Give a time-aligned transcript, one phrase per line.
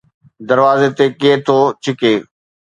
[0.49, 2.13] دروازي تي ڪير ٿو ڇڪي؟